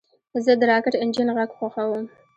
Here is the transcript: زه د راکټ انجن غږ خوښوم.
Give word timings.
زه 0.43 0.51
د 0.59 0.61
راکټ 0.71 0.93
انجن 1.03 1.29
غږ 1.37 1.49
خوښوم. 1.57 2.05